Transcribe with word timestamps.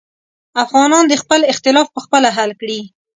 افغانان 0.63 1.03
دې 1.07 1.15
خپل 1.23 1.41
اختلافات 1.51 1.93
پخپله 1.95 2.29
حل 2.37 2.51
کړي. 2.61 2.79